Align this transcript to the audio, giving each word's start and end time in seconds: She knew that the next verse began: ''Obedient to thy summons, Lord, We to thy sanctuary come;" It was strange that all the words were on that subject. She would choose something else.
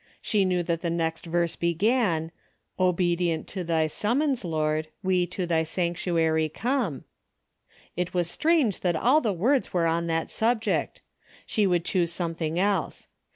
She 0.19 0.45
knew 0.45 0.63
that 0.63 0.81
the 0.81 0.89
next 0.89 1.27
verse 1.27 1.55
began: 1.55 2.31
''Obedient 2.79 3.45
to 3.53 3.63
thy 3.63 3.85
summons, 3.85 4.43
Lord, 4.43 4.87
We 5.03 5.27
to 5.27 5.45
thy 5.45 5.61
sanctuary 5.61 6.49
come;" 6.49 7.03
It 7.95 8.11
was 8.11 8.27
strange 8.27 8.79
that 8.79 8.95
all 8.95 9.21
the 9.21 9.31
words 9.31 9.73
were 9.73 9.85
on 9.85 10.07
that 10.07 10.31
subject. 10.31 11.03
She 11.45 11.67
would 11.67 11.85
choose 11.85 12.11
something 12.11 12.59
else. 12.59 13.09